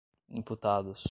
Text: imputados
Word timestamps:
imputados 0.29 0.99